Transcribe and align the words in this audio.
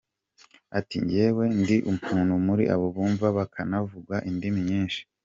Ati 0.77 0.97
“Jyewe 1.09 1.43
ndi 1.59 1.77
umuntu 1.91 2.33
muri 2.45 2.63
abo 2.73 2.87
bumva 2.95 3.27
bakanavuga 3.37 4.15
indimi 4.29 4.59
nyinshi. 4.69 5.01